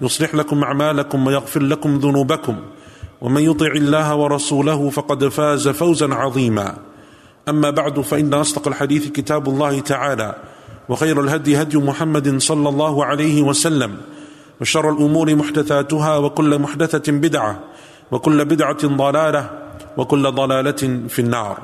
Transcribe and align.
يصلح 0.00 0.34
لكم 0.34 0.62
أعمالكم 0.62 1.26
ويغفر 1.26 1.62
لكم 1.62 1.98
ذنوبكم. 1.98 2.56
ومن 3.20 3.42
يطع 3.42 3.66
الله 3.66 4.16
ورسوله 4.16 4.90
فقد 4.90 5.28
فاز 5.28 5.68
فوزا 5.68 6.14
عظيما. 6.14 6.76
أما 7.48 7.70
بعد 7.70 8.00
فإن 8.00 8.34
أصدق 8.34 8.68
الحديث 8.68 9.08
كتاب 9.08 9.48
الله 9.48 9.80
تعالى 9.80 10.34
وخير 10.88 11.20
الهدي 11.20 11.62
هدي 11.62 11.78
محمد 11.78 12.38
صلى 12.38 12.68
الله 12.68 13.04
عليه 13.04 13.42
وسلم 13.42 13.96
وشر 14.60 14.90
الأمور 14.90 15.34
محدثاتها 15.34 16.16
وكل 16.16 16.58
محدثة 16.58 17.12
بدعة 17.12 17.60
وكل 18.12 18.44
بدعة 18.44 18.86
ضلالة 18.86 19.50
وكل 19.96 20.32
ضلالة 20.32 21.06
في 21.08 21.18
النار. 21.18 21.58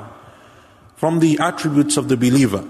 From 1.00 1.20
the 1.20 1.38
attributes 1.38 1.96
of 1.96 2.08
the 2.08 2.16
believer 2.16 2.62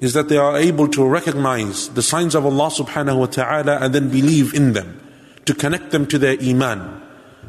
is 0.00 0.14
that 0.14 0.28
they 0.28 0.36
are 0.36 0.56
able 0.56 0.88
to 0.88 1.06
recognize 1.06 1.88
the 1.90 2.02
signs 2.02 2.34
of 2.34 2.44
Allah 2.44 2.70
subhanahu 2.70 3.18
wa 3.18 3.26
ta'ala 3.26 3.78
and 3.78 3.94
then 3.94 4.08
believe 4.08 4.52
in 4.52 4.72
them, 4.72 5.00
to 5.44 5.54
connect 5.54 5.92
them 5.92 6.06
to 6.06 6.18
their 6.18 6.36
iman. 6.42 7.00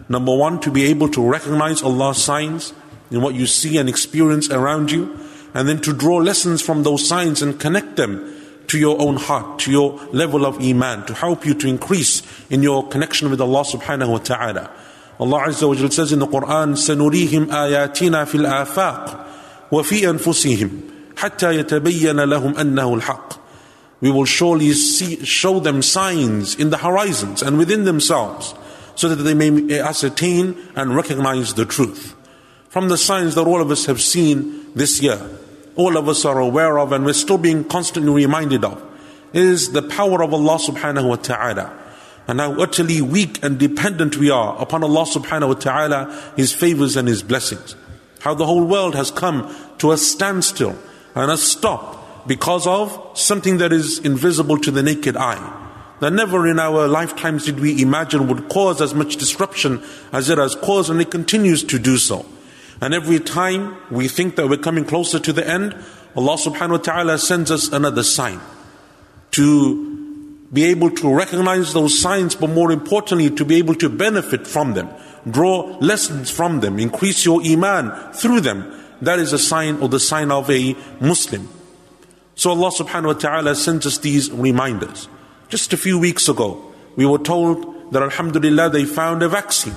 Number 0.08 0.36
one, 0.36 0.60
to 0.62 0.70
be 0.70 0.86
able 0.86 1.10
to 1.10 1.28
recognize 1.28 1.82
Allah's 1.82 2.22
signs 2.22 2.74
in 3.10 3.22
what 3.22 3.34
you 3.34 3.48
see 3.48 3.78
and 3.78 3.90
experience 3.90 4.52
around 4.52 4.92
you, 4.92 5.18
and 5.56 5.68
then 5.68 5.80
to 5.82 5.94
draw 5.94 6.18
lessons 6.18 6.62
from 6.62 6.84
those 6.84 7.08
signs 7.08 7.42
and 7.42 7.60
connect 7.60 7.96
them 7.96 8.22
to 8.68 8.78
your 8.78 9.02
own 9.02 9.18
heart, 9.18 9.60
to 9.60 9.72
your 9.72 10.00
level 10.12 10.46
of 10.46 10.62
iman, 10.62 11.06
to 11.06 11.14
help 11.14 11.46
you 11.46 11.54
to 11.56 11.68
increase 11.68 12.22
in 12.50 12.62
your 12.64 12.88
connection 12.88 13.30
with 13.30 13.42
Allah 13.42 13.64
subhanahu 13.64 14.10
wa 14.10 14.18
ta'ala. 14.20 14.72
Allah 15.20 15.46
Azza 15.48 15.68
wa 15.68 15.76
Jal 15.76 15.92
says 15.92 16.12
in 16.12 16.20
the 16.20 16.28
Quran, 16.28 16.74
سَنُرِيهِمْ 16.74 17.48
آيَاتِنَا 17.48 18.26
فِي 18.26 18.46
الْآفَاقِ 18.46 19.26
وَفِي 19.72 20.18
أَنفُسِهِمْ 20.18 20.90
حتى 21.18 21.56
يتبين 21.56 22.20
لهم 22.20 22.56
أنه 22.58 22.94
الحق 22.94 23.44
we 24.04 24.12
will 24.12 24.26
surely 24.26 24.74
see, 24.74 25.24
show 25.24 25.62
them 25.62 25.82
signs 25.82 26.56
in 26.56 26.72
the 26.72 26.78
horizons 26.80 27.42
and 27.42 27.58
within 27.58 27.86
themselves 27.86 28.54
so 28.96 29.08
that 29.08 29.24
they 29.24 29.34
may 29.34 29.80
ascertain 29.80 30.58
and 30.76 30.94
recognize 30.94 31.54
the 31.54 31.64
truth. 31.64 32.14
From 32.68 32.90
the 32.90 32.98
signs 32.98 33.36
that 33.36 33.48
all 33.48 33.62
of 33.62 33.72
us 33.72 33.86
have 33.86 34.02
seen 34.02 34.74
this 34.76 35.02
year, 35.02 35.22
all 35.78 35.96
of 35.96 36.10
us 36.10 36.26
are 36.26 36.38
aware 36.38 36.80
of 36.80 36.92
and 36.92 37.06
we're 37.06 37.14
still 37.14 37.38
being 37.38 37.64
constantly 37.64 38.12
reminded 38.12 38.66
of, 38.66 38.84
is 39.32 39.72
the 39.72 39.82
power 39.82 40.22
of 40.22 40.34
Allah 40.34 40.58
subhanahu 40.58 41.08
wa 41.08 41.16
ta'ala 41.16 41.72
and 42.28 42.42
how 42.42 42.62
utterly 42.62 43.02
weak 43.02 43.42
and 43.42 43.58
dependent 43.58 44.18
we 44.18 44.30
are 44.30 44.62
upon 44.62 44.84
Allah 44.84 45.06
subhanahu 45.06 45.48
wa 45.48 45.54
ta'ala, 45.54 46.34
His 46.36 46.52
favors 46.52 46.98
and 46.98 47.08
His 47.08 47.24
blessings. 47.24 47.78
How 48.20 48.34
the 48.34 48.46
whole 48.46 48.66
world 48.66 48.96
has 48.96 49.12
come 49.12 49.56
to 49.78 49.94
a 49.94 49.98
standstill 49.98 50.78
and 51.19 51.33
a 51.33 51.37
stop 51.37 52.27
because 52.29 52.67
of 52.67 53.11
something 53.19 53.59
that 53.59 53.73
is 53.73 53.99
invisible 53.99 54.57
to 54.59 54.71
the 54.71 54.83
naked 54.83 55.17
eye. 55.17 55.65
That 56.01 56.13
never 56.13 56.47
in 56.49 56.61
our 56.61 56.87
lifetimes 56.87 57.45
did 57.45 57.59
we 57.59 57.83
imagine 57.83 58.29
would 58.29 58.49
cause 58.49 58.81
as 58.81 58.95
much 58.95 59.17
disruption 59.17 59.83
as 60.13 60.31
it 60.31 60.39
has 60.39 60.55
caused, 60.55 60.91
and 60.91 61.01
it 61.01 61.11
continues 61.11 61.65
to 61.65 61.79
do 61.79 61.97
so. 61.97 62.25
And 62.81 62.95
every 62.95 63.19
time 63.19 63.77
we 63.91 64.07
think 64.07 64.37
that 64.37 64.49
we're 64.49 64.59
coming 64.59 64.85
closer 64.85 65.19
to 65.19 65.33
the 65.33 65.45
end, 65.47 65.75
Allah 66.15 66.37
subhanahu 66.37 66.71
wa 66.71 66.77
ta'ala 66.77 67.19
sends 67.19 67.51
us 67.51 67.73
another 67.73 68.05
sign 68.05 68.41
to 69.33 70.47
be 70.53 70.67
able 70.67 70.91
to 70.91 71.13
recognize 71.13 71.73
those 71.73 71.99
signs, 71.99 72.37
but 72.37 72.51
more 72.51 72.71
importantly, 72.71 73.29
to 73.31 73.45
be 73.45 73.57
able 73.57 73.75
to 73.75 73.89
benefit 73.89 74.47
from 74.47 74.75
them, 74.75 74.89
draw 75.29 75.77
lessons 75.81 76.31
from 76.31 76.61
them, 76.61 76.79
increase 76.79 77.25
your 77.25 77.43
iman 77.45 78.13
through 78.13 78.41
them, 78.41 78.73
that 79.03 79.19
is 79.19 79.33
a 79.33 79.39
sign 79.39 79.81
or 79.81 79.89
the 79.89 80.01
sign 80.01 80.31
of 80.31 80.51
a 80.51 80.77
Muslim. 81.01 81.49
So 82.35 82.51
Allah 82.51 82.71
subhanahu 82.71 83.07
wa 83.07 83.13
ta'ala 83.15 83.55
sends 83.55 83.87
us 83.87 83.99
these 83.99 84.31
reminders. 84.31 85.09
Just 85.49 85.73
a 85.73 85.77
few 85.77 85.99
weeks 85.99 86.29
ago, 86.29 86.73
we 86.97 87.07
were 87.07 87.19
told 87.19 87.93
that 87.93 88.03
Alhamdulillah 88.03 88.71
they 88.71 88.85
found 88.85 89.23
a 89.23 89.29
vaccine. 89.29 89.75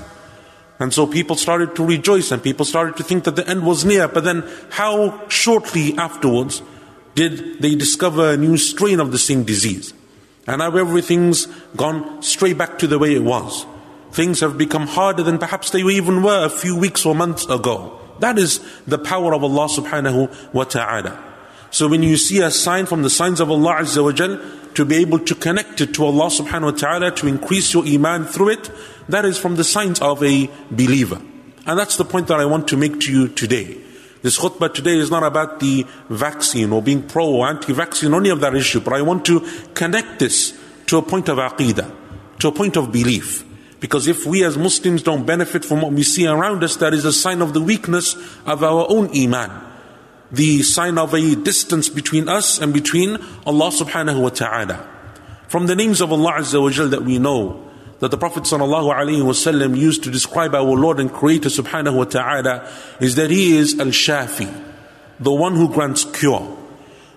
And 0.80 0.94
so 0.94 1.06
people 1.06 1.36
started 1.36 1.76
to 1.76 1.86
rejoice 1.86 2.32
and 2.32 2.42
people 2.42 2.66
started 2.66 2.98
to 2.98 3.04
think 3.04 3.24
that 3.26 3.36
the 3.36 3.48
end 3.48 3.66
was 3.66 3.86
near. 3.86 4.08
But 4.08 4.24
then, 4.24 4.44
how 4.72 5.28
shortly 5.28 5.96
afterwards 5.98 6.64
did 7.14 7.62
they 7.62 7.76
discover 7.76 8.32
a 8.32 8.38
new 8.38 8.58
strain 8.58 9.00
of 9.00 9.12
the 9.12 9.20
same 9.20 9.44
disease? 9.44 9.94
And 10.48 10.59
now 10.59 10.76
everything's 10.76 11.46
gone 11.76 12.24
straight 12.24 12.58
back 12.58 12.80
to 12.80 12.88
the 12.88 12.98
way 12.98 13.16
it 13.16 13.24
was. 13.24 13.66
Things 14.12 14.40
have 14.40 14.58
become 14.58 14.88
harder 14.88 15.24
than 15.24 15.38
perhaps 15.38 15.70
they 15.70 15.82
even 15.82 16.24
were 16.24 16.46
a 16.46 16.50
few 16.50 16.76
weeks 16.76 17.06
or 17.06 17.16
months 17.16 17.46
ago. 17.46 18.00
That 18.22 18.38
is 18.38 18.62
the 18.86 18.98
power 18.98 19.34
of 19.34 19.44
Allah 19.44 19.68
subhanahu 19.68 20.54
wa 20.54 20.64
ta'ala. 20.64 21.18
So 21.72 21.88
when 21.88 22.04
you 22.04 22.18
see 22.18 22.40
a 22.40 22.52
sign 22.52 22.86
from 22.86 23.02
the 23.02 23.09
signs 23.09 23.40
of 23.40 23.50
Allah 23.50 23.82
Azza 23.82 24.04
wa 24.04 24.12
Jal, 24.12 24.40
to 24.76 24.86
be 24.86 24.98
able 24.98 25.20
to 25.20 25.36
connect 25.36 25.82
it 25.82 25.94
to 25.96 26.06
Allah 26.06 26.28
subhanahu 26.28 26.72
wa 26.74 26.78
ta'ala, 26.78 27.12
to 27.16 27.28
increase 27.28 27.74
your 27.74 27.86
iman 27.86 28.26
through 28.26 28.50
it, 28.50 28.72
that 29.09 29.26
is 29.26 29.38
from 29.38 29.56
the 29.56 29.64
signs 29.64 30.00
of 30.00 30.24
a 30.24 30.50
believer. 30.70 31.20
And 31.66 31.80
that's 31.80 31.98
the 31.98 32.06
point 32.06 32.28
that 32.28 32.40
I 32.40 32.46
want 32.46 32.68
to 32.70 32.78
make 32.78 33.00
to 33.02 33.12
you 33.12 33.28
today. 33.28 33.78
This 34.22 34.38
khutbah 34.38 34.72
today 34.72 34.98
is 34.98 35.09
not 35.09 35.24
about 35.24 35.59
the 35.59 35.86
vaccine 36.09 36.72
or 36.72 36.82
being 36.82 37.08
pro 37.08 37.26
or 37.26 37.48
anti-vaccine 37.48 38.14
or 38.14 38.20
any 38.20 38.30
of 38.30 38.40
that 38.42 38.56
issue, 38.56 38.80
but 38.80 38.94
I 38.94 39.02
want 39.02 39.26
to 39.26 39.42
connect 39.74 40.20
this 40.20 40.58
to 40.88 40.98
a 40.98 41.02
point 41.02 41.28
of 41.28 41.40
aqidah, 41.40 41.92
to 42.40 42.48
a 42.50 42.52
point 42.52 42.78
of 42.78 42.92
belief. 42.92 43.46
Because 43.81 44.08
if 44.08 44.28
we 44.28 44.46
as 44.46 44.58
Muslims 44.58 45.02
don't 45.02 45.25
benefit 45.25 45.66
from 45.66 45.81
what 45.81 45.92
we 45.92 46.03
see 46.03 46.28
around 46.28 46.64
us, 46.64 46.75
that 46.78 46.94
is 46.94 47.03
a 47.03 47.12
sign 47.12 47.42
of 47.42 47.53
the 47.53 47.62
weakness 47.62 48.16
of 48.46 48.64
our 48.64 48.86
own 48.88 49.09
iman. 49.18 49.52
The 50.31 50.62
sign 50.62 51.00
of 51.00 51.16
a 51.16 51.36
distance 51.36 51.90
between 51.90 52.30
us 52.30 52.62
and 52.62 52.74
between 52.74 53.18
Allah 53.44 53.72
subhanahu 53.72 54.22
wa 54.22 54.30
ta'ala. 54.30 54.88
From 55.47 55.66
the 55.66 55.75
names 55.75 56.00
of 56.00 56.12
Allah 56.12 56.34
Azza 56.34 56.62
wa 56.62 56.70
Jal 56.70 56.90
that 56.90 57.03
we 57.03 57.18
know, 57.18 57.68
that 58.00 58.12
the 58.12 58.18
Prophet 58.18 58.44
sallallahu 58.44 58.94
alaihi 58.96 59.24
wasallam 59.24 59.75
used 59.75 60.03
to 60.03 60.12
describe 60.12 60.53
our 60.53 60.64
Lord 60.64 61.00
and 61.00 61.12
Creator 61.12 61.50
subhanahu 61.50 61.97
wa 61.97 62.03
ta'ala, 62.03 62.72
is 63.00 63.16
that 63.16 63.31
He 63.31 63.58
is 63.58 63.80
Al-Shafi, 63.80 64.64
the 65.20 65.34
one 65.34 65.56
who 65.56 65.68
grants 65.68 66.06
cure. 66.06 66.56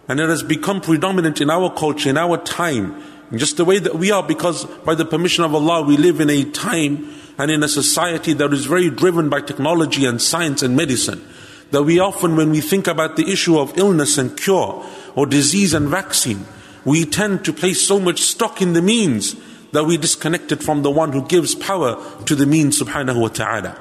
And 0.08 0.18
it 0.18 0.30
has 0.30 0.42
become 0.42 0.80
predominant 0.80 1.42
in 1.42 1.50
our 1.50 1.70
culture, 1.72 2.08
in 2.08 2.16
our 2.16 2.38
time, 2.38 3.02
just 3.34 3.56
the 3.56 3.64
way 3.64 3.78
that 3.78 3.96
we 3.96 4.10
are, 4.10 4.22
because 4.22 4.64
by 4.84 4.94
the 4.94 5.04
permission 5.04 5.44
of 5.44 5.54
Allah, 5.54 5.82
we 5.82 5.96
live 5.96 6.20
in 6.20 6.30
a 6.30 6.44
time 6.44 7.12
and 7.38 7.50
in 7.50 7.62
a 7.62 7.68
society 7.68 8.32
that 8.34 8.52
is 8.52 8.66
very 8.66 8.90
driven 8.90 9.28
by 9.28 9.40
technology 9.40 10.04
and 10.04 10.20
science 10.20 10.62
and 10.62 10.76
medicine. 10.76 11.26
That 11.70 11.82
we 11.82 11.98
often, 11.98 12.36
when 12.36 12.50
we 12.50 12.60
think 12.60 12.86
about 12.86 13.16
the 13.16 13.30
issue 13.30 13.58
of 13.58 13.76
illness 13.76 14.18
and 14.18 14.36
cure, 14.36 14.84
or 15.16 15.26
disease 15.26 15.74
and 15.74 15.88
vaccine, 15.88 16.44
we 16.84 17.04
tend 17.04 17.44
to 17.44 17.52
place 17.52 17.80
so 17.80 17.98
much 17.98 18.20
stock 18.20 18.60
in 18.60 18.74
the 18.74 18.82
means 18.82 19.34
that 19.72 19.84
we 19.84 19.96
disconnect 19.96 20.52
it 20.52 20.62
from 20.62 20.82
the 20.82 20.90
one 20.90 21.12
who 21.12 21.26
gives 21.26 21.54
power 21.54 22.00
to 22.26 22.34
the 22.36 22.46
means, 22.46 22.80
subhanahu 22.80 23.20
wa 23.20 23.28
ta'ala. 23.28 23.80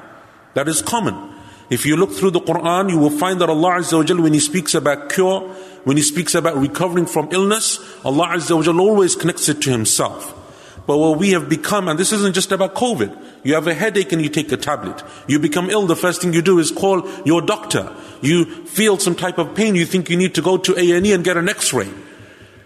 That 0.54 0.68
is 0.68 0.82
common. 0.82 1.32
If 1.70 1.86
you 1.86 1.96
look 1.96 2.12
through 2.12 2.32
the 2.32 2.40
Quran, 2.40 2.90
you 2.90 2.98
will 2.98 3.16
find 3.16 3.40
that 3.40 3.48
Allah 3.48 3.78
Azza 3.78 3.98
wa 3.98 4.04
Jal, 4.04 4.20
when 4.20 4.32
He 4.32 4.40
speaks 4.40 4.74
about 4.74 5.10
cure, 5.10 5.54
when 5.84 5.96
He 5.96 6.02
speaks 6.02 6.34
about 6.34 6.56
recovering 6.56 7.06
from 7.06 7.28
illness, 7.30 7.78
Allah 8.04 8.28
Azza 8.28 8.56
wa 8.56 8.82
always 8.82 9.14
connects 9.14 9.48
it 9.48 9.60
to 9.62 9.70
Himself. 9.70 10.40
But 10.86 10.98
what 10.98 11.18
we 11.18 11.30
have 11.30 11.48
become, 11.48 11.88
and 11.88 11.98
this 11.98 12.12
isn't 12.12 12.34
just 12.34 12.52
about 12.52 12.74
COVID. 12.74 13.16
You 13.42 13.54
have 13.54 13.66
a 13.66 13.74
headache 13.74 14.12
and 14.12 14.20
you 14.20 14.28
take 14.28 14.52
a 14.52 14.56
tablet. 14.56 15.02
You 15.26 15.38
become 15.38 15.70
ill, 15.70 15.86
the 15.86 15.96
first 15.96 16.20
thing 16.20 16.32
you 16.32 16.42
do 16.42 16.58
is 16.58 16.70
call 16.70 17.08
your 17.24 17.40
doctor. 17.40 17.94
You 18.20 18.44
feel 18.66 18.98
some 18.98 19.14
type 19.14 19.38
of 19.38 19.54
pain, 19.54 19.74
you 19.74 19.86
think 19.86 20.10
you 20.10 20.16
need 20.16 20.34
to 20.34 20.42
go 20.42 20.58
to 20.58 20.74
A&E 20.76 21.12
and 21.12 21.24
get 21.24 21.36
an 21.36 21.48
x-ray. 21.48 21.88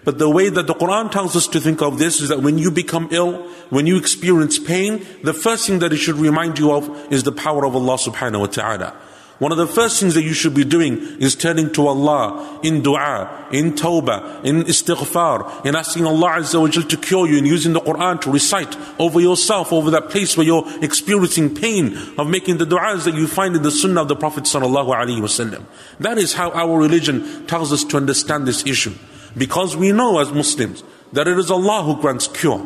But 0.05 0.19
the 0.19 0.31
way 0.31 0.49
that 0.49 0.67
the 0.67 0.75
Quran 0.75 1.11
tells 1.11 1.37
us 1.37 1.47
to 1.49 1.61
think 1.61 1.83
of 1.83 1.99
this 1.99 2.21
is 2.21 2.31
that 2.31 2.41
when 2.41 2.59
you 2.59 2.71
become 2.71 3.09
ill, 3.11 3.43
when 3.71 3.87
you 3.87 3.99
experience 3.99 4.59
pain, 4.59 5.05
the 5.23 5.35
first 5.35 5.67
thing 5.67 5.81
that 5.81 5.93
it 5.93 5.99
should 5.99 6.17
remind 6.17 6.59
you 6.59 6.73
of 6.73 7.13
is 7.13 7.25
the 7.25 7.33
power 7.33 7.67
of 7.67 7.77
Allah 7.77 7.99
subhanahu 7.99 8.41
wa 8.41 8.47
ta'ala. 8.47 8.97
One 9.39 9.53
of 9.53 9.59
the 9.59 9.69
first 9.69 10.01
things 10.01 10.15
that 10.15 10.25
you 10.25 10.33
should 10.33 10.55
be 10.55 10.65
doing 10.65 10.99
is 11.21 11.37
turning 11.37 11.73
to 11.75 11.87
Allah 11.87 12.59
in 12.65 12.83
dua, 12.83 13.47
in 13.53 13.75
tawbah, 13.75 14.45
in 14.45 14.65
istighfar, 14.65 15.65
in 15.65 15.77
asking 15.77 16.07
Allah 16.07 16.39
Azza 16.39 16.61
wa 16.61 16.67
to 16.67 16.97
cure 16.97 17.29
you 17.29 17.39
and 17.39 17.47
using 17.47 17.73
the 17.73 17.81
Quran 17.81 18.21
to 18.23 18.33
recite 18.33 18.77
over 18.99 19.21
yourself, 19.21 19.73
over 19.73 19.93
that 19.93 20.11
place 20.11 20.37
where 20.37 20.45
you're 20.45 20.67
experiencing 20.83 21.55
pain 21.55 21.97
of 22.19 22.29
making 22.29 22.59
the 22.59 22.67
du'as 22.67 23.05
that 23.05 23.15
you 23.15 23.29
find 23.29 23.55
in 23.55 23.63
the 23.63 23.71
sunnah 23.71 24.03
of 24.03 24.09
the 24.09 24.17
Prophet 24.17 24.43
sallallahu 24.43 24.89
alaihi 24.89 25.21
wasallam. 25.21 25.65
That 26.01 26.19
is 26.19 26.33
how 26.33 26.51
our 26.51 26.77
religion 26.77 27.47
tells 27.47 27.73
us 27.73 27.85
to 27.85 27.97
understand 27.97 28.49
this 28.49 28.67
issue. 28.67 28.95
Because 29.37 29.77
we 29.77 29.93
know 29.93 30.19
as 30.19 30.33
Muslims 30.33 30.83
that 31.13 31.29
it 31.29 31.39
is 31.39 31.49
Allah 31.49 31.85
who 31.85 32.01
grants 32.01 32.27
cure. 32.27 32.61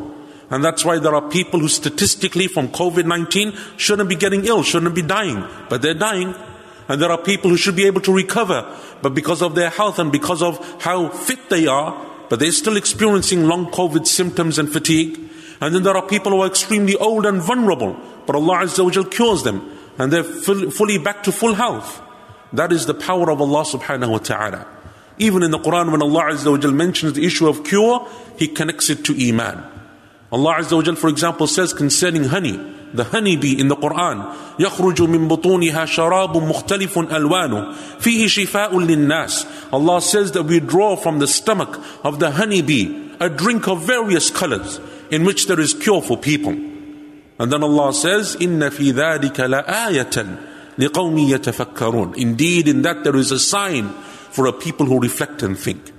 And 0.49 0.65
that's 0.65 0.87
why 0.87 0.99
there 0.99 1.15
are 1.15 1.29
people 1.29 1.61
who 1.61 1.69
statistically 1.69 2.47
from 2.47 2.69
COVID-19 2.69 3.79
shouldn't 3.79 4.09
be 4.09 4.17
getting 4.17 4.47
ill, 4.47 4.63
shouldn't 4.63 4.95
be 4.95 5.03
dying, 5.03 5.47
but 5.69 5.83
they're 5.83 5.93
dying. 5.93 6.35
And 6.89 7.01
there 7.01 7.11
are 7.11 7.19
people 7.19 7.51
who 7.51 7.57
should 7.57 7.77
be 7.77 7.87
able 7.87 8.01
to 8.03 8.13
recover, 8.13 8.67
but 9.03 9.15
because 9.15 9.43
of 9.43 9.55
their 9.55 9.71
health 9.71 9.99
and 9.99 10.11
because 10.11 10.43
of 10.43 10.59
how 10.83 11.09
fit 11.09 11.49
they 11.49 11.67
are, 11.67 12.07
but 12.29 12.41
they're 12.41 12.53
still 12.53 12.77
experiencing 12.77 13.47
long 13.47 13.67
COVID 13.67 14.07
symptoms 14.07 14.59
and 14.59 14.73
fatigue. 14.73 15.19
And 15.61 15.75
then 15.75 15.83
there 15.83 15.97
are 15.97 16.07
people 16.07 16.33
who 16.33 16.41
are 16.41 16.47
extremely 16.47 16.97
old 16.97 17.27
and 17.27 17.41
vulnerable, 17.41 17.97
but 18.27 18.35
Allah 18.35 18.65
Azza 18.65 18.85
wa 18.85 19.09
cures 19.09 19.43
them, 19.43 19.71
and 19.99 20.13
they're 20.13 20.25
fully 20.25 20.99
back 20.99 21.23
to 21.25 21.33
full 21.33 21.55
health. 21.55 22.01
That 22.53 22.73
is 22.73 22.87
the 22.87 22.95
power 22.95 23.31
of 23.31 23.41
Allah 23.41 23.65
subhanahu 23.65 24.11
wa 24.11 24.19
ta'ala. 24.19 24.67
Even 25.19 25.43
in 25.43 25.51
the 25.51 25.59
Quran, 25.59 25.93
when 25.93 26.03
Allah 26.03 26.33
Azza 26.33 26.51
wa 26.51 26.71
mentions 26.71 27.13
the 27.13 27.25
issue 27.25 27.49
of 27.49 27.65
cure, 27.65 28.09
He 28.39 28.49
connects 28.49 28.91
it 28.91 29.05
to 29.05 29.29
Iman. 29.29 29.63
Allah 30.33 30.55
Azza 30.59 30.85
wa 30.85 30.95
for 30.95 31.09
example, 31.09 31.47
says 31.47 31.73
concerning 31.73 32.25
honey, 32.25 32.59
the 32.94 33.04
honeybee 33.04 33.60
in 33.60 33.68
the 33.68 33.76
Quran 33.76 34.34
يخرج 34.60 35.02
من 35.02 35.28
بطونها 35.28 35.86
شراب 35.86 36.38
مختلف 36.38 37.00
ألوانه 37.00 37.74
فيه 38.00 38.28
شفاء 38.28 38.80
للناس 38.80 39.46
Allah 39.72 40.02
says 40.02 40.32
that 40.32 40.44
we 40.44 40.60
draw 40.60 40.96
from 40.96 41.20
the 41.20 41.28
stomach 41.28 41.80
of 42.04 42.20
the 42.20 42.32
honeybee 42.32 43.12
a 43.20 43.30
drink 43.30 43.68
of 43.68 43.82
various 43.82 44.30
colors 44.30 44.80
in 45.12 45.26
which 45.26 45.48
there 45.48 45.60
is 45.60 45.74
cure 45.74 46.02
for 46.02 46.18
people 46.18 46.56
and 47.40 47.52
then 47.52 47.64
Allah 47.64 47.94
says 47.94 48.36
إن 48.38 48.70
في 48.70 48.92
ذلك 48.92 49.40
لآية 49.40 50.38
لقوم 50.80 51.18
يتفكرون 51.18 52.16
Indeed 52.16 52.68
in 52.68 52.82
that 52.84 53.04
there 53.04 53.16
is 53.16 53.32
a 53.32 53.40
sign 53.40 53.90
for 54.32 54.48
a 54.48 54.54
people 54.54 54.86
who 54.86 55.00
reflect 55.00 55.44
and 55.44 55.58
think 55.58 55.92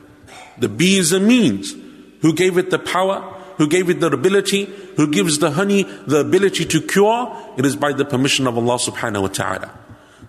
The 0.59 0.69
bee 0.69 0.99
is 0.99 1.13
a 1.13 1.21
means 1.21 1.75
who 2.21 2.33
gave 2.33 2.59
it 2.59 2.71
the 2.71 2.79
power 2.79 3.32
who 3.58 3.68
gave 3.68 3.90
it 3.90 4.00
the 4.00 4.08
ability, 4.08 4.66
who 4.98 5.08
gives 5.08 5.40
the 5.40 5.52
honey 5.52 5.84
the 6.08 6.20
ability 6.20 6.66
to 6.66 6.82
cure, 6.82 7.36
it 7.58 7.66
is 7.66 7.76
by 7.76 7.94
the 7.94 8.06
permission 8.06 8.48
of 8.48 8.58
Allah 8.58 8.76
subhanahu 8.76 9.22
wa 9.22 9.28
ta'ala. 9.28 9.80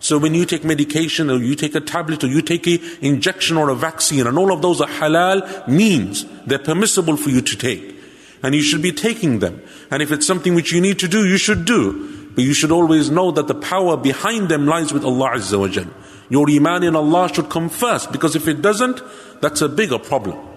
So 0.00 0.18
when 0.18 0.34
you 0.34 0.44
take 0.44 0.64
medication 0.64 1.30
or 1.30 1.38
you 1.38 1.54
take 1.54 1.74
a 1.74 1.80
tablet 1.80 2.22
or 2.24 2.26
you 2.26 2.42
take 2.42 2.66
an 2.66 2.80
injection 3.00 3.56
or 3.56 3.70
a 3.70 3.74
vaccine 3.74 4.26
and 4.26 4.36
all 4.36 4.52
of 4.52 4.60
those 4.60 4.80
are 4.80 4.88
halal 4.88 5.66
means, 5.66 6.26
they're 6.44 6.58
permissible 6.58 7.16
for 7.16 7.30
you 7.30 7.40
to 7.40 7.56
take. 7.56 7.96
And 8.42 8.54
you 8.54 8.60
should 8.60 8.82
be 8.82 8.92
taking 8.92 9.38
them. 9.38 9.62
And 9.90 10.02
if 10.02 10.12
it's 10.12 10.26
something 10.26 10.54
which 10.54 10.72
you 10.72 10.80
need 10.82 10.98
to 10.98 11.08
do, 11.08 11.26
you 11.26 11.38
should 11.38 11.64
do. 11.64 12.30
But 12.34 12.44
you 12.44 12.52
should 12.52 12.70
always 12.70 13.10
know 13.10 13.30
that 13.30 13.48
the 13.48 13.54
power 13.54 13.96
behind 13.96 14.50
them 14.50 14.66
lies 14.66 14.92
with 14.92 15.04
Allah 15.04 15.30
Azza 15.36 15.58
wa. 15.58 15.90
Your 16.28 16.50
iman 16.50 16.82
in 16.82 16.96
Allah 16.96 17.32
should 17.32 17.48
come 17.48 17.70
first 17.70 18.12
because 18.12 18.36
if 18.36 18.46
it 18.46 18.60
doesn't, 18.60 19.00
that's 19.40 19.62
a 19.62 19.68
bigger 19.68 19.98
problem. 19.98 20.53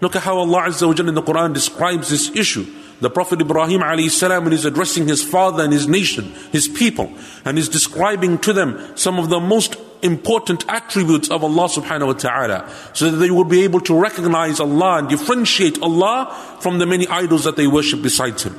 Look 0.00 0.16
at 0.16 0.22
how 0.22 0.38
Allah 0.38 0.62
Azza 0.62 0.86
wa 0.86 1.08
in 1.08 1.14
the 1.14 1.22
Quran 1.22 1.54
describes 1.54 2.10
this 2.10 2.34
issue. 2.34 2.66
The 3.00 3.10
Prophet 3.10 3.40
Ibrahim 3.40 3.80
alayhi 3.80 4.10
salam 4.10 4.44
when 4.44 4.52
he's 4.52 4.64
addressing 4.64 5.08
his 5.08 5.24
father 5.24 5.64
and 5.64 5.72
his 5.72 5.88
nation, 5.88 6.32
his 6.52 6.68
people, 6.68 7.12
and 7.44 7.56
he's 7.58 7.68
describing 7.68 8.38
to 8.38 8.52
them 8.52 8.78
some 8.96 9.18
of 9.18 9.28
the 9.28 9.40
most 9.40 9.76
important 10.02 10.64
attributes 10.68 11.30
of 11.30 11.42
Allah 11.42 11.68
subhanahu 11.68 12.06
wa 12.06 12.12
ta'ala, 12.12 12.70
so 12.92 13.10
that 13.10 13.16
they 13.16 13.30
would 13.30 13.48
be 13.48 13.62
able 13.64 13.80
to 13.80 13.98
recognize 13.98 14.60
Allah 14.60 14.98
and 14.98 15.08
differentiate 15.08 15.82
Allah 15.82 16.34
from 16.60 16.78
the 16.78 16.86
many 16.86 17.06
idols 17.08 17.44
that 17.44 17.56
they 17.56 17.66
worship 17.66 18.02
besides 18.02 18.44
Him. 18.44 18.54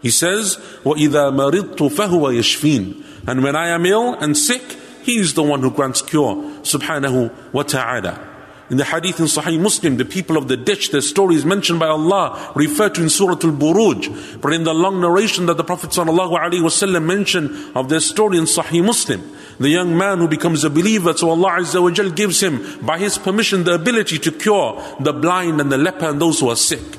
He 0.00 0.10
says, 0.10 0.56
وَإِذَا 0.84 1.32
مَرِضْتُ 1.32 1.76
فَهُوَ 1.76 2.32
يَشْفِينَ 2.32 3.04
And 3.26 3.42
when 3.42 3.56
I 3.56 3.68
am 3.68 3.84
ill 3.84 4.14
and 4.14 4.36
sick, 4.36 4.62
He 5.02 5.18
is 5.18 5.34
the 5.34 5.42
one 5.42 5.60
who 5.60 5.70
grants 5.70 6.02
cure, 6.02 6.34
subhanahu 6.60 7.52
wa 7.52 7.62
ta'ala. 7.62 8.31
In 8.73 8.77
the 8.77 8.85
hadith 8.85 9.19
in 9.19 9.27
Sahih 9.27 9.59
Muslim, 9.59 9.97
the 9.97 10.03
people 10.03 10.35
of 10.35 10.47
the 10.47 10.57
ditch, 10.57 10.89
their 10.89 11.01
story 11.01 11.35
is 11.35 11.45
mentioned 11.45 11.79
by 11.79 11.85
Allah, 11.85 12.51
referred 12.55 12.95
to 12.95 13.03
in 13.03 13.09
Surah 13.11 13.33
Al-Buruj. 13.33 14.41
But 14.41 14.51
in 14.51 14.63
the 14.63 14.73
long 14.73 14.99
narration 14.99 15.45
that 15.45 15.57
the 15.57 15.63
Prophet 15.63 15.91
ﷺ 15.91 17.05
mentioned 17.05 17.51
of 17.75 17.89
their 17.89 17.99
story 17.99 18.39
in 18.39 18.45
Sahih 18.45 18.83
Muslim, 18.83 19.21
the 19.59 19.69
young 19.69 19.95
man 19.95 20.17
who 20.17 20.27
becomes 20.27 20.63
a 20.63 20.71
believer, 20.71 21.13
so 21.13 21.29
Allah 21.29 21.59
Azza 21.59 22.15
gives 22.15 22.41
him, 22.41 22.83
by 22.83 22.97
His 22.97 23.19
permission, 23.19 23.63
the 23.63 23.75
ability 23.75 24.17
to 24.17 24.31
cure 24.31 24.81
the 24.99 25.13
blind 25.13 25.61
and 25.61 25.71
the 25.71 25.77
leper 25.77 26.09
and 26.09 26.19
those 26.19 26.39
who 26.39 26.49
are 26.49 26.55
sick. 26.55 26.95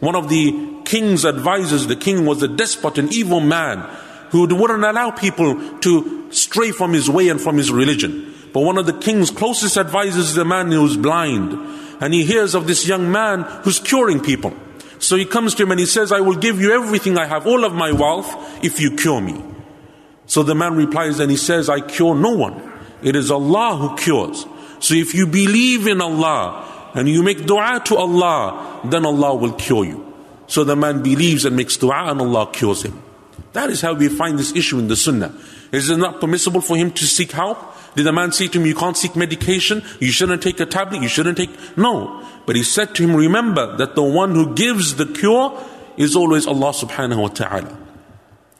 One 0.00 0.16
of 0.16 0.28
the 0.28 0.82
king's 0.84 1.24
advisors, 1.24 1.86
the 1.86 1.96
king 1.96 2.26
was 2.26 2.42
a 2.42 2.48
despot, 2.48 2.98
an 2.98 3.08
evil 3.10 3.40
man, 3.40 3.78
who 4.32 4.46
wouldn't 4.54 4.84
allow 4.84 5.12
people 5.12 5.78
to 5.78 6.30
stray 6.30 6.72
from 6.72 6.92
his 6.92 7.08
way 7.08 7.30
and 7.30 7.40
from 7.40 7.56
his 7.56 7.72
religion. 7.72 8.34
But 8.52 8.60
one 8.60 8.78
of 8.78 8.86
the 8.86 8.92
king's 8.92 9.30
closest 9.30 9.76
advisors 9.76 10.30
is 10.30 10.36
a 10.36 10.44
man 10.44 10.70
who's 10.70 10.96
blind. 10.96 11.52
And 12.00 12.12
he 12.12 12.24
hears 12.24 12.54
of 12.54 12.66
this 12.66 12.86
young 12.86 13.10
man 13.10 13.42
who's 13.62 13.78
curing 13.78 14.20
people. 14.20 14.54
So 14.98 15.16
he 15.16 15.24
comes 15.24 15.54
to 15.54 15.62
him 15.62 15.70
and 15.70 15.80
he 15.80 15.86
says, 15.86 16.12
I 16.12 16.20
will 16.20 16.36
give 16.36 16.60
you 16.60 16.72
everything 16.72 17.18
I 17.18 17.26
have, 17.26 17.46
all 17.46 17.64
of 17.64 17.74
my 17.74 17.92
wealth, 17.92 18.64
if 18.64 18.80
you 18.80 18.96
cure 18.96 19.20
me. 19.20 19.42
So 20.26 20.42
the 20.42 20.54
man 20.54 20.74
replies 20.74 21.20
and 21.20 21.30
he 21.30 21.36
says, 21.36 21.68
I 21.68 21.80
cure 21.80 22.14
no 22.14 22.30
one. 22.30 22.72
It 23.02 23.14
is 23.14 23.30
Allah 23.30 23.76
who 23.76 23.96
cures. 23.96 24.46
So 24.80 24.94
if 24.94 25.14
you 25.14 25.26
believe 25.26 25.86
in 25.86 26.00
Allah 26.00 26.90
and 26.94 27.08
you 27.08 27.22
make 27.22 27.46
dua 27.46 27.80
to 27.86 27.96
Allah, 27.96 28.80
then 28.84 29.04
Allah 29.06 29.34
will 29.34 29.52
cure 29.52 29.84
you. 29.84 30.14
So 30.48 30.64
the 30.64 30.76
man 30.76 31.02
believes 31.02 31.44
and 31.44 31.56
makes 31.56 31.76
dua 31.76 32.10
and 32.10 32.20
Allah 32.20 32.50
cures 32.52 32.82
him. 32.82 33.02
That 33.52 33.70
is 33.70 33.80
how 33.80 33.94
we 33.94 34.08
find 34.08 34.38
this 34.38 34.54
issue 34.54 34.78
in 34.78 34.88
the 34.88 34.96
Sunnah. 34.96 35.34
Is 35.72 35.90
it 35.90 35.96
not 35.96 36.20
permissible 36.20 36.60
for 36.60 36.76
him 36.76 36.90
to 36.92 37.06
seek 37.06 37.32
help? 37.32 37.58
Did 37.96 38.04
the 38.04 38.12
man 38.12 38.30
say 38.30 38.46
to 38.48 38.60
him, 38.60 38.66
You 38.66 38.74
can't 38.74 38.96
seek 38.96 39.16
medication? 39.16 39.82
You 40.00 40.12
shouldn't 40.12 40.42
take 40.42 40.60
a 40.60 40.66
tablet? 40.66 41.02
You 41.02 41.08
shouldn't 41.08 41.38
take. 41.38 41.50
No. 41.78 42.22
But 42.44 42.54
he 42.54 42.62
said 42.62 42.94
to 42.96 43.02
him, 43.02 43.16
Remember 43.16 43.76
that 43.78 43.94
the 43.94 44.02
one 44.02 44.34
who 44.34 44.54
gives 44.54 44.96
the 44.96 45.06
cure 45.06 45.58
is 45.96 46.14
always 46.14 46.46
Allah 46.46 46.72
subhanahu 46.72 47.22
wa 47.22 47.28
ta'ala. 47.28 47.78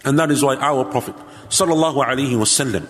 And 0.07 0.19
that 0.19 0.31
is 0.31 0.43
why 0.43 0.57
our 0.57 0.87
Prophet, 0.87 1.15
sallallahu 1.51 2.03
alaihi 2.03 2.33
wasallam, 2.33 2.87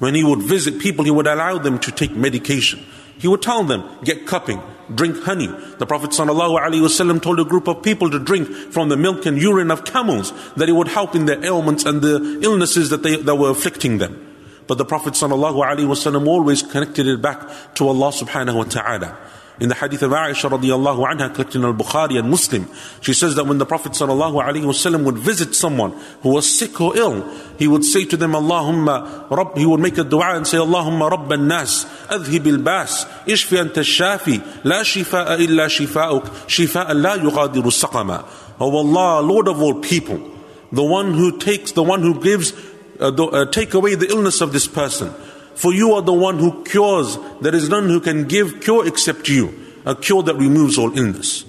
when 0.00 0.16
he 0.16 0.24
would 0.24 0.42
visit 0.42 0.80
people, 0.80 1.04
he 1.04 1.12
would 1.12 1.28
allow 1.28 1.58
them 1.58 1.78
to 1.78 1.92
take 1.92 2.10
medication. 2.10 2.84
He 3.18 3.28
would 3.28 3.42
tell 3.42 3.62
them, 3.62 3.84
get 4.02 4.26
cupping, 4.26 4.60
drink 4.92 5.22
honey. 5.22 5.46
The 5.78 5.86
Prophet 5.86 6.10
ﷺ 6.10 7.22
told 7.22 7.38
a 7.38 7.44
group 7.44 7.68
of 7.68 7.84
people 7.84 8.10
to 8.10 8.18
drink 8.18 8.48
from 8.48 8.88
the 8.88 8.96
milk 8.96 9.24
and 9.24 9.38
urine 9.38 9.70
of 9.70 9.84
camels, 9.84 10.32
that 10.56 10.68
it 10.68 10.72
would 10.72 10.88
help 10.88 11.14
in 11.14 11.26
their 11.26 11.42
ailments 11.44 11.84
and 11.84 12.02
the 12.02 12.40
illnesses 12.42 12.90
that, 12.90 13.04
they, 13.04 13.16
that 13.16 13.36
were 13.36 13.50
afflicting 13.50 13.98
them. 13.98 14.33
But 14.66 14.78
the 14.78 14.84
Prophet 14.84 15.14
ﷺ 15.14 16.26
always 16.26 16.62
connected 16.62 17.06
it 17.06 17.20
back 17.20 17.74
to 17.74 17.88
Allah 17.88 18.10
subhanahu 18.10 18.56
wa 18.56 18.64
ta'ala. 18.64 19.18
In 19.60 19.68
the 19.68 19.74
hadith 19.76 20.02
of 20.02 20.10
Aisha 20.10 20.50
radiallahu 20.50 21.06
anha 21.06 21.32
collected 21.32 21.58
in 21.58 21.64
al-Bukhari 21.64 22.18
and 22.18 22.28
Muslim, 22.28 22.68
she 23.00 23.12
says 23.14 23.36
that 23.36 23.46
when 23.46 23.58
the 23.58 23.66
Prophet 23.66 23.92
ﷺ 23.92 25.04
would 25.04 25.18
visit 25.18 25.54
someone 25.54 25.92
who 26.22 26.30
was 26.30 26.58
sick 26.58 26.80
or 26.80 26.96
ill, 26.96 27.22
he 27.56 27.68
would 27.68 27.84
say 27.84 28.04
to 28.04 28.16
them, 28.16 28.32
Allahumma 28.32 29.30
Rabb, 29.30 29.56
he 29.56 29.64
would 29.64 29.78
make 29.78 29.96
a 29.96 30.02
dua 30.02 30.34
and 30.34 30.44
say, 30.44 30.56
Allahumma 30.56 31.08
Rabb 31.08 31.30
al-Nas, 31.30 31.84
adhib 32.08 32.46
al-Bas, 32.52 33.04
ishfi 33.26 33.62
anta 33.62 33.84
shafi, 33.84 34.64
la 34.64 34.80
shifa'a 34.80 35.38
illa 35.38 35.66
shifa'uk, 35.66 36.24
shifa'an 36.48 37.00
la 37.00 37.16
yughadiru 37.18 37.70
saqama. 37.70 38.26
Oh 38.58 38.76
Allah, 38.76 39.20
Lord 39.24 39.46
of 39.46 39.62
all 39.62 39.74
people, 39.74 40.32
the 40.72 40.82
one 40.82 41.14
who 41.14 41.38
takes, 41.38 41.70
the 41.70 41.82
one 41.84 42.02
who 42.02 42.20
gives 42.20 42.52
uh, 43.00 43.08
uh, 43.08 43.46
take 43.46 43.74
away 43.74 43.94
the 43.94 44.08
illness 44.08 44.40
of 44.40 44.52
this 44.52 44.66
person. 44.66 45.12
For 45.54 45.72
you 45.72 45.92
are 45.94 46.02
the 46.02 46.12
one 46.12 46.38
who 46.38 46.64
cures. 46.64 47.16
There 47.40 47.54
is 47.54 47.68
none 47.68 47.88
who 47.88 48.00
can 48.00 48.24
give 48.24 48.60
cure 48.60 48.86
except 48.86 49.28
you. 49.28 49.60
A 49.86 49.94
cure 49.94 50.22
that 50.22 50.34
removes 50.34 50.78
all 50.78 50.96
illness. 50.96 51.44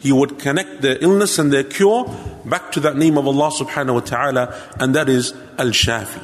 He 0.00 0.12
would 0.12 0.38
connect 0.38 0.80
their 0.80 0.96
illness 1.02 1.38
and 1.38 1.52
their 1.52 1.64
cure 1.64 2.04
back 2.44 2.72
to 2.72 2.80
that 2.80 2.96
name 2.96 3.18
of 3.18 3.26
Allah 3.26 3.50
subhanahu 3.50 3.94
wa 3.94 4.00
ta'ala, 4.00 4.72
and 4.78 4.94
that 4.94 5.08
is 5.08 5.32
Al 5.58 5.68
Shafi. 5.68 6.22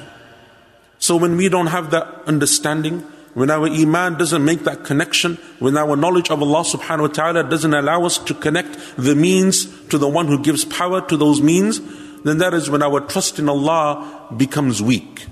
So 0.99 1.17
when 1.17 1.37
we 1.37 1.49
don't 1.49 1.67
have 1.67 1.91
that 1.91 2.07
understanding, 2.27 3.01
when 3.35 3.51
our 3.51 3.69
iman 3.69 4.17
doesn't 4.17 4.43
make 4.43 4.65
that 4.65 4.85
connection, 4.85 5.35
when 5.59 5.77
our 5.77 5.95
knowledge 5.95 6.31
of 6.31 6.41
Allah 6.41 6.65
subhanahu 6.65 7.01
wa 7.01 7.07
ta'ala 7.09 7.45
doesn't 7.45 7.75
allow 7.75 8.05
us 8.07 8.17
to 8.17 8.33
connect 8.33 8.79
the 8.97 9.15
means 9.15 9.67
to 9.89 9.99
the 9.99 10.09
one 10.09 10.27
who 10.27 10.43
gives 10.43 10.65
power 10.65 11.07
to 11.07 11.17
those 11.19 11.43
means, 11.43 11.81
then 12.27 12.39
that 12.39 12.55
is 12.55 12.69
when 12.69 12.83
our 12.83 13.01
trust 13.01 13.39
in 13.39 13.49
Allah 13.49 14.27
becomes 14.37 14.83
weak. 14.83 15.27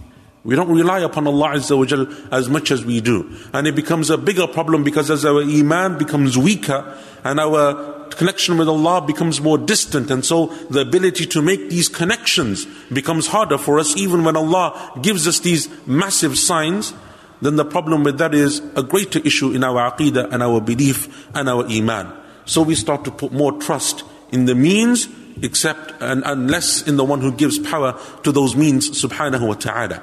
We 0.45 0.57
don't 0.57 0.71
rely 0.71 1.01
upon 1.01 1.27
Allah 1.27 1.55
Azza 1.55 1.77
wa 1.77 2.29
as 2.31 2.51
much 2.51 2.71
as 2.71 2.85
we 2.85 3.01
do. 3.01 3.35
And 3.55 3.67
it 3.67 3.75
becomes 3.75 4.11
a 4.11 4.19
bigger 4.19 4.47
problem 4.47 4.85
because 4.85 5.11
as 5.11 5.25
our 5.25 5.43
iman 5.43 5.97
becomes 5.97 6.37
weaker 6.37 6.99
and 7.25 7.41
our 7.41 8.05
connection 8.11 8.59
with 8.59 8.69
Allah 8.69 9.01
becomes 9.01 9.41
more 9.41 9.59
distant 9.59 10.11
and 10.11 10.25
so 10.25 10.47
the 10.71 10.81
ability 10.81 11.27
to 11.27 11.43
make 11.43 11.69
these 11.71 11.89
connections 11.89 12.67
becomes 12.93 13.27
harder 13.27 13.59
for 13.59 13.81
us 13.81 13.97
even 13.97 14.23
when 14.23 14.37
Allah 14.37 15.01
gives 15.03 15.27
us 15.27 15.41
these 15.41 15.69
massive 15.87 16.39
signs 16.39 16.93
then 17.41 17.57
the 17.57 17.65
problem 17.65 18.05
with 18.05 18.19
that 18.19 18.35
is 18.35 18.63
a 18.77 18.83
greater 18.83 19.19
issue 19.19 19.53
in 19.53 19.65
our 19.65 19.91
aqidah 19.91 20.33
and 20.33 20.43
our 20.43 20.61
belief 20.61 21.29
and 21.35 21.49
our 21.49 21.67
iman. 21.67 22.13
So 22.47 22.63
we 22.63 22.75
start 22.75 23.05
to 23.05 23.11
put 23.11 23.33
more 23.33 23.53
trust 23.53 24.05
in 24.31 24.47
the 24.47 24.55
means 24.55 25.09
except 25.43 25.95
and, 26.00 26.23
unless 26.25 26.87
in 26.87 26.97
the 26.97 27.05
one 27.05 27.21
who 27.21 27.33
gives 27.33 27.59
power 27.59 27.99
to 28.23 28.33
those 28.33 28.57
means 28.57 28.91
subhanahu 28.91 29.47
wa 29.47 29.55
ta'ala. 29.55 30.03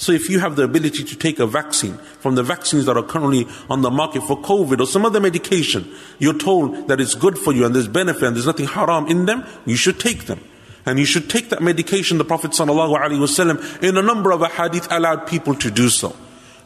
So 0.00 0.12
if 0.12 0.30
you 0.30 0.38
have 0.38 0.56
the 0.56 0.64
ability 0.64 1.04
to 1.04 1.16
take 1.16 1.38
a 1.40 1.46
vaccine 1.46 1.94
from 2.20 2.34
the 2.34 2.42
vaccines 2.42 2.86
that 2.86 2.96
are 2.96 3.02
currently 3.02 3.46
on 3.68 3.82
the 3.82 3.90
market 3.90 4.22
for 4.22 4.40
COVID 4.40 4.80
or 4.80 4.86
some 4.86 5.04
other 5.04 5.20
medication, 5.20 5.92
you're 6.18 6.38
told 6.38 6.88
that 6.88 7.00
it's 7.02 7.14
good 7.14 7.38
for 7.38 7.52
you 7.52 7.66
and 7.66 7.74
there's 7.74 7.86
benefit 7.86 8.22
and 8.22 8.34
there's 8.34 8.46
nothing 8.46 8.66
haram 8.66 9.06
in 9.08 9.26
them, 9.26 9.44
you 9.66 9.76
should 9.76 10.00
take 10.00 10.24
them. 10.24 10.40
And 10.86 10.98
you 10.98 11.04
should 11.04 11.28
take 11.28 11.50
that 11.50 11.62
medication, 11.62 12.16
the 12.16 12.24
Prophet 12.24 12.52
ﷺ, 12.52 13.82
in 13.82 13.98
a 13.98 14.02
number 14.02 14.32
of 14.32 14.40
hadith 14.52 14.90
allowed 14.90 15.26
people 15.26 15.54
to 15.56 15.70
do 15.70 15.90
so. 15.90 16.16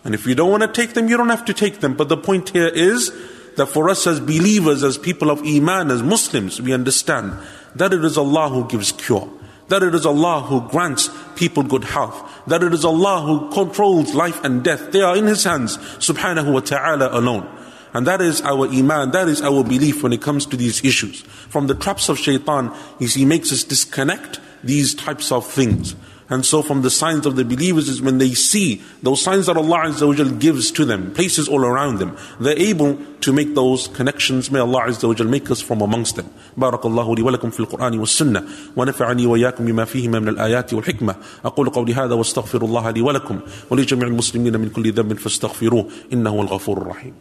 And 0.04 0.14
if 0.14 0.26
you 0.26 0.36
don't 0.36 0.50
want 0.52 0.62
to 0.62 0.68
take 0.68 0.94
them, 0.94 1.08
you 1.08 1.16
don't 1.16 1.30
have 1.30 1.44
to 1.46 1.54
take 1.54 1.80
them. 1.80 1.94
But 1.94 2.08
the 2.08 2.16
point 2.16 2.50
here 2.50 2.68
is 2.68 3.10
that 3.56 3.66
for 3.66 3.88
us 3.88 4.06
as 4.06 4.20
believers, 4.20 4.84
as 4.84 4.96
people 4.96 5.30
of 5.30 5.42
Iman, 5.44 5.90
as 5.90 6.02
Muslims, 6.02 6.62
we 6.62 6.72
understand 6.72 7.32
that 7.74 7.92
it 7.92 8.04
is 8.04 8.16
Allah 8.16 8.48
who 8.48 8.66
gives 8.68 8.92
cure 8.92 9.28
that 9.68 9.82
it 9.82 9.94
is 9.94 10.06
Allah 10.06 10.42
who 10.42 10.68
grants 10.68 11.10
people 11.36 11.62
good 11.62 11.84
health, 11.84 12.42
that 12.46 12.62
it 12.62 12.74
is 12.74 12.84
Allah 12.84 13.22
who 13.22 13.50
controls 13.50 14.14
life 14.14 14.42
and 14.44 14.62
death. 14.62 14.92
They 14.92 15.00
are 15.00 15.16
in 15.16 15.26
His 15.26 15.44
hands, 15.44 15.78
subhanahu 15.78 16.52
wa 16.52 16.60
ta'ala 16.60 17.18
alone. 17.18 17.48
And 17.92 18.06
that 18.08 18.20
is 18.20 18.42
our 18.42 18.68
iman, 18.68 19.12
that 19.12 19.28
is 19.28 19.40
our 19.40 19.62
belief 19.62 20.02
when 20.02 20.12
it 20.12 20.20
comes 20.20 20.46
to 20.46 20.56
these 20.56 20.84
issues. 20.84 21.22
From 21.22 21.68
the 21.68 21.74
traps 21.74 22.08
of 22.08 22.18
shaitan 22.18 22.74
is 22.98 23.14
he 23.14 23.24
makes 23.24 23.52
us 23.52 23.62
disconnect 23.62 24.40
these 24.64 24.94
types 24.94 25.30
of 25.30 25.46
things. 25.46 25.94
And 26.29 26.45
so 26.45 26.61
from 26.61 26.83
the 26.83 26.91
signs 26.91 27.25
of 27.25 27.35
the 27.35 27.43
believers 27.43 27.89
is 27.89 28.03
when 28.03 28.19
they 28.19 28.35
see 28.35 28.81
those 29.01 29.21
signs 29.21 29.47
that 29.47 29.57
Allah 29.57 29.89
Azza 29.89 30.05
wa 30.07 30.37
gives 30.37 30.71
to 30.73 30.85
them, 30.85 31.11
places 31.11 31.47
all 31.49 31.65
around 31.65 31.97
them, 31.97 32.15
they're 32.39 32.57
able 32.57 32.99
to 33.21 33.33
make 33.33 33.55
those 33.55 33.87
connections. 33.87 34.51
May 34.51 34.59
Allah 34.59 34.81
Azza 34.89 35.07
wa 35.07 35.25
make 35.25 35.49
us 35.49 35.59
from 35.61 35.81
amongst 35.81 36.15
them. 36.17 36.29
بارك 36.57 36.85
الله 36.85 37.15
لي 37.15 37.21
ولكم 37.21 37.49
في 37.49 37.59
القرآن 37.59 37.99
والسنة 37.99 38.43
ونفعني 38.75 39.25
وإياكم 39.25 39.65
بما 39.65 39.85
فيهما 39.85 40.19
من 40.19 40.27
الآيات 40.27 40.73
والحكمة 40.73 41.15
أقول 41.45 41.69
قولي 41.69 41.93
هذا 41.93 42.13
واستغفر 42.13 42.65
الله 42.65 42.91
لي 42.91 43.01
ولكم 43.01 43.39
ولجميع 43.69 44.07
المسلمين 44.07 44.59
من 44.59 44.69
كل 44.69 44.91
ذنب 44.91 45.17
فاستغفروه 45.17 45.87
إنه 46.13 46.29
هو 46.29 46.41
الغفور 46.41 46.77
الرحيم 46.77 47.13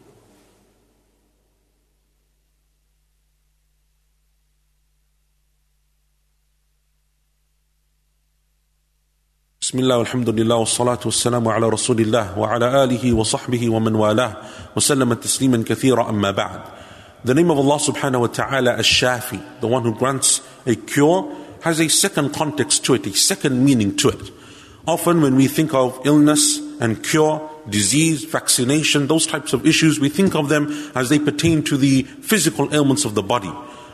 بسم 9.72 9.78
الله 9.78 9.98
والحمد 9.98 10.28
لله 10.28 10.56
والصلاة 10.56 10.98
والسلام 11.04 11.48
على 11.48 11.68
رسول 11.68 12.00
الله 12.00 12.38
وعلى 12.38 12.84
آله 12.84 13.12
وصحبه 13.12 13.68
ومن 13.70 13.94
والاه 13.94 14.36
وسلم 14.76 15.14
تسليما 15.14 15.64
كثيرا 15.66 16.10
أما 16.10 16.30
بعد 16.30 16.60
The 17.24 17.34
name 17.34 17.50
of 17.50 17.58
Allah 17.58 17.78
subhanahu 17.78 18.20
wa 18.20 18.26
ta'ala 18.28 18.76
as 18.76 18.86
Shafi, 18.86 19.40
the 19.60 19.66
one 19.66 19.82
who 19.82 19.92
grants 19.92 20.40
a 20.64 20.76
cure, 20.76 21.34
has 21.62 21.80
a 21.80 21.88
second 21.88 22.32
context 22.32 22.84
to 22.84 22.94
it, 22.94 23.04
a 23.08 23.12
second 23.12 23.64
meaning 23.64 23.96
to 23.96 24.10
it. 24.10 24.30
Often 24.86 25.22
when 25.22 25.34
we 25.34 25.48
think 25.48 25.74
of 25.74 26.00
illness 26.04 26.60
and 26.80 27.02
cure, 27.02 27.50
disease, 27.68 28.22
vaccination, 28.22 29.08
those 29.08 29.26
types 29.26 29.52
of 29.52 29.66
issues, 29.66 29.98
we 29.98 30.08
think 30.08 30.36
of 30.36 30.48
them 30.48 30.70
as 30.94 31.08
they 31.08 31.18
pertain 31.18 31.64
to 31.64 31.76
the 31.76 32.04
physical 32.04 32.72
ailments 32.72 33.04
of 33.04 33.16
the 33.16 33.24
body 33.24 33.50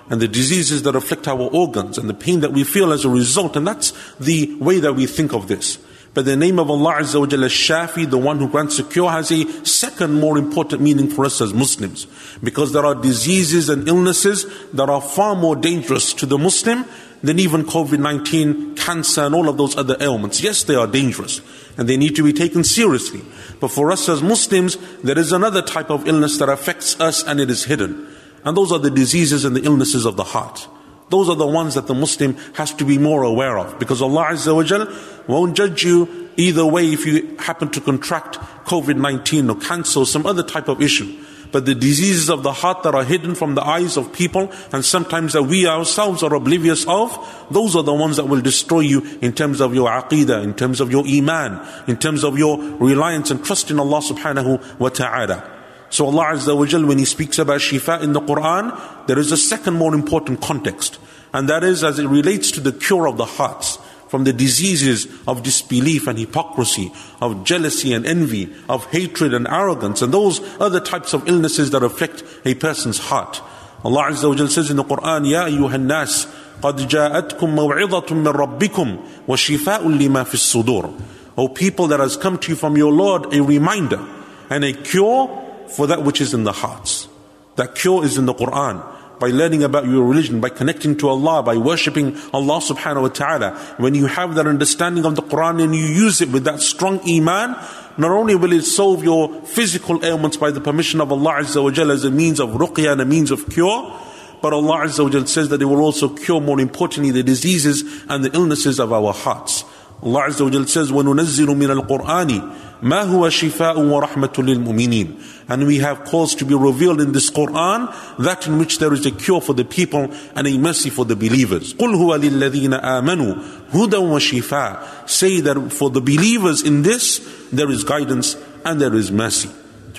and 0.10 0.22
the 0.22 0.28
diseases 0.28 0.84
that 0.84 0.96
afflict 0.96 1.28
our 1.28 1.50
organs 1.52 1.98
and 1.98 2.10
the 2.10 2.14
pain 2.14 2.40
that 2.40 2.52
we 2.52 2.64
feel 2.64 2.92
as 2.92 3.06
a 3.06 3.10
result. 3.10 3.56
And 3.56 3.68
that's 3.68 3.94
the 4.20 4.56
way 4.56 4.80
that 4.80 4.94
we 4.94 5.06
think 5.06 5.34
of 5.34 5.48
this. 5.48 5.78
But 6.14 6.26
the 6.26 6.36
name 6.36 6.58
of 6.58 6.70
Allah 6.72 6.96
Azza 6.96 7.20
wa 7.20 7.28
Jalla 7.28 7.48
Shafi, 7.48 8.10
the 8.10 8.18
one 8.18 8.40
who 8.40 8.50
grants 8.50 8.80
a 8.80 8.84
cure, 8.84 9.12
has 9.12 9.32
a 9.32 9.46
second 9.64 10.20
more 10.20 10.38
important 10.38 10.82
meaning 10.82 11.08
for 11.08 11.24
us 11.24 11.40
as 11.40 11.54
Muslims. 11.54 12.08
Because 12.44 12.74
there 12.74 12.86
are 12.86 12.96
diseases 12.96 13.70
and 13.70 13.88
illnesses 13.88 14.46
that 14.74 14.90
are 14.90 15.02
far 15.02 15.36
more 15.36 15.56
dangerous 15.56 16.14
to 16.16 16.26
the 16.26 16.40
Muslim 16.40 16.86
than 17.22 17.38
even 17.38 17.64
COVID 17.64 18.00
19, 18.00 18.76
cancer, 18.76 19.22
and 19.22 19.36
all 19.36 19.50
of 19.50 19.58
those 19.58 19.78
other 19.78 19.98
ailments. 20.00 20.42
Yes, 20.42 20.64
they 20.64 20.76
are 20.76 20.88
dangerous 20.88 21.42
and 21.78 21.88
they 21.88 21.98
need 21.98 22.16
to 22.16 22.24
be 22.24 22.34
taken 22.34 22.64
seriously. 22.64 23.22
But 23.60 23.70
for 23.70 23.92
us 23.92 24.10
as 24.10 24.24
Muslims, 24.24 24.78
there 25.04 25.18
is 25.18 25.32
another 25.32 25.62
type 25.62 25.92
of 25.92 26.08
illness 26.08 26.38
that 26.40 26.50
affects 26.50 27.00
us 27.00 27.24
and 27.24 27.40
it 27.40 27.50
is 27.50 27.66
hidden. 27.66 28.08
And 28.44 28.56
those 28.56 28.72
are 28.72 28.80
the 28.80 28.92
diseases 28.92 29.46
and 29.46 29.56
the 29.56 29.64
illnesses 29.64 30.06
of 30.06 30.16
the 30.16 30.24
heart. 30.24 30.68
Those 31.10 31.28
are 31.30 31.36
the 31.36 31.48
ones 31.48 31.74
that 31.74 31.88
the 31.88 31.96
Muslim 31.96 32.36
has 32.54 32.74
to 32.76 32.86
be 32.86 32.98
more 32.98 33.24
aware 33.24 33.58
of. 33.58 33.80
Because 33.80 34.02
Allah 34.02 34.28
Azza 34.32 34.56
wa 34.56 34.64
Jal 34.64 34.88
won't 35.28 35.58
judge 35.58 35.84
you 35.84 36.30
either 36.38 36.66
way 36.66 36.86
if 36.86 37.06
you 37.06 37.36
happen 37.38 37.70
to 37.70 37.82
contract 37.82 38.38
COVID-19 38.66 39.50
or 39.50 39.60
cancer 39.60 40.00
or 40.02 40.06
some 40.06 40.26
other 40.26 40.44
type 40.44 40.68
of 40.68 40.82
issue. 40.82 41.26
But 41.52 41.66
the 41.66 41.74
diseases 41.74 42.30
of 42.30 42.44
the 42.44 42.54
heart 42.54 42.84
that 42.84 42.94
are 42.94 43.04
hidden 43.04 43.34
from 43.34 43.56
the 43.56 43.66
eyes 43.66 43.98
of 43.98 44.14
people 44.14 44.52
and 44.72 44.86
sometimes 44.86 45.34
that 45.34 45.44
we 45.44 45.66
ourselves 45.68 46.22
are 46.22 46.34
oblivious 46.36 46.86
of, 46.88 47.48
those 47.50 47.76
are 47.76 47.82
the 47.82 47.94
ones 47.94 48.18
that 48.18 48.26
will 48.26 48.42
destroy 48.42 48.82
you 48.82 49.02
in 49.22 49.34
terms 49.34 49.60
of 49.60 49.74
your 49.74 49.90
aqidah, 49.90 50.44
in 50.44 50.54
terms 50.54 50.80
of 50.80 50.92
your 50.92 51.08
iman, 51.08 51.68
in 51.88 51.98
terms 51.98 52.24
of 52.24 52.38
your 52.38 52.60
reliance 52.60 53.32
and 53.32 53.44
trust 53.44 53.72
in 53.72 53.80
Allah 53.80 54.00
subhanahu 54.00 54.80
wa 54.80 54.90
ta'ala. 54.90 55.59
So 55.91 56.07
Allah 56.07 56.35
Azza 56.35 56.57
wa 56.57 56.67
Jal, 56.67 56.85
when 56.85 56.99
He 56.99 57.05
speaks 57.05 57.39
about 57.39 57.61
shifa 57.61 58.03
in 58.03 58.13
the 58.13 58.21
Quran, 58.21 59.07
there 59.07 59.19
is 59.19 59.33
a 59.33 59.37
second 59.37 59.75
more 59.75 59.95
important 59.95 60.41
context. 60.41 60.99
And 61.33 61.49
that 61.49 61.65
is 61.65 61.85
as 61.85 61.99
it 61.99 62.07
relates 62.07 62.51
to 62.53 62.61
the 62.61 62.73
cure 62.73 63.07
of 63.09 63.17
the 63.17 63.25
hearts 63.25 63.79
from 64.09 64.25
the 64.25 64.33
diseases 64.33 65.09
of 65.27 65.43
disbelief 65.43 66.07
and 66.07 66.19
hypocrisy, 66.19 66.93
of 67.21 67.43
jealousy 67.45 67.93
and 67.93 68.07
envy, 68.07 68.53
of 68.69 68.85
hatred 68.93 69.35
and 69.35 69.49
arrogance, 69.49 70.03
and 70.03 70.15
those 70.15 70.41
other 70.61 70.79
types 70.79 71.13
of 71.15 71.29
illnesses 71.29 71.71
that 71.73 71.83
afflict 71.83 72.23
a 72.45 72.55
person's 72.55 72.99
heart. 72.99 73.41
Allah 73.85 74.11
Azza 74.11 74.29
wa 74.29 74.35
Jal 74.35 74.49
says 74.49 74.71
in 74.71 74.77
the 74.77 74.85
Quran, 74.85 75.29
Ya 75.29 75.47
ayyuhan 75.47 75.87
nas, 75.87 76.27
قد 76.63 76.89
جاءتكم 76.89 77.55
موعظة 77.55 78.15
من 78.15 78.27
ربكم 78.27 78.99
وشفاء 79.29 79.89
لما 79.89 80.25
في 80.25 80.35
الصدور. 80.35 80.95
O 81.37 81.49
people 81.49 81.89
that 81.89 82.01
has 82.01 82.17
come 82.17 82.39
to 82.39 82.51
you 82.51 82.57
from 82.57 82.77
your 82.77 82.93
Lord, 82.93 83.35
a 83.35 83.43
reminder 83.43 84.01
and 84.49 84.65
a 84.65 84.73
cure 84.73 85.29
for 85.76 85.88
that 85.88 86.04
which 86.04 86.22
is 86.22 86.34
in 86.34 86.44
the 86.44 86.52
hearts. 86.52 87.08
That 87.56 87.76
cure 87.76 88.04
is 88.04 88.18
in 88.18 88.26
the 88.26 88.34
Quran. 88.34 88.84
By 89.20 89.28
learning 89.28 89.64
about 89.64 89.86
your 89.86 90.06
religion, 90.06 90.40
by 90.40 90.48
connecting 90.48 90.96
to 90.98 91.10
Allah, 91.10 91.44
by 91.44 91.58
worshipping 91.58 92.16
Allah 92.32 92.62
subhanahu 92.62 93.02
wa 93.02 93.08
ta'ala. 93.10 93.58
When 93.78 93.94
you 93.94 94.06
have 94.06 94.36
that 94.36 94.48
understanding 94.48 95.04
of 95.04 95.16
the 95.16 95.22
Quran 95.22 95.62
and 95.62 95.76
you 95.76 95.84
use 95.84 96.22
it 96.22 96.30
with 96.30 96.46
that 96.46 96.62
strong 96.62 97.02
iman, 97.02 97.58
not 97.98 98.12
only 98.12 98.36
will 98.36 98.54
it 98.54 98.64
solve 98.64 99.04
your 99.04 99.42
physical 99.44 100.06
ailments 100.06 100.38
by 100.38 100.52
the 100.52 100.62
permission 100.62 101.02
of 101.02 101.12
Allah 101.12 101.42
Azza 101.42 101.62
wa 101.62 101.92
as 101.92 102.06
a 102.06 102.12
means 102.12 102.40
of 102.40 102.52
ruqya 102.52 102.94
and 102.94 103.02
a 103.02 103.06
means 103.06 103.30
of 103.30 103.50
cure, 103.50 103.94
but 104.42 104.54
Allah 104.54 104.86
Azza 104.86 105.04
wa 105.04 105.26
says 105.26 105.50
that 105.50 105.62
it 105.62 105.66
will 105.66 105.82
also 105.82 106.08
cure 106.08 106.40
more 106.40 106.62
importantly 106.62 107.12
the 107.12 107.24
diseases 107.24 108.06
and 108.08 108.24
the 108.24 108.34
illnesses 108.34 108.80
of 108.80 108.94
our 108.94 109.12
hearts. 109.12 109.66
Allah 110.03 110.27
Azza 110.29 110.45
wa 110.45 110.51
Jalla 110.51 110.69
says, 110.69 110.91
وَنُنَزِّلُ 110.91 111.47
مِنَ 111.47 111.81
الْقُرْآنِ 111.81 112.53
ما 112.85 113.03
هو 113.03 113.29
شفاء 113.29 113.79
ورحمة 113.79 114.33
للمؤمنين 114.39 115.15
and 115.49 115.67
we 115.67 115.79
have 115.79 116.05
caused 116.05 116.39
to 116.39 116.45
be 116.45 116.55
revealed 116.55 117.01
in 117.01 117.13
this 117.13 117.31
Quran 117.31 117.89
that 118.19 118.47
in 118.47 118.59
which 118.59 118.79
there 118.79 118.93
is 118.93 119.07
a 119.07 119.11
cure 119.11 119.41
for 119.41 119.55
the 119.55 119.65
people 119.65 120.11
and 120.37 120.47
a 120.47 120.59
mercy 120.59 120.91
for 120.91 121.07
the 121.07 121.17
believers 121.17 121.73
قل 121.75 121.95
هو 121.95 122.15
للذين 122.17 122.75
آمنوا 122.75 123.35
هدى 123.73 123.97
وشفاء 123.97 125.09
say 125.09 125.41
that 125.41 125.73
for 125.73 125.89
the 125.89 126.01
believers 126.03 126.63
in 126.63 126.83
this 126.83 127.21
there 127.53 127.71
is 127.71 127.85
guidance 127.85 128.37
and 128.67 128.81
there 128.81 128.95
is 128.95 129.11
mercy 129.11 129.49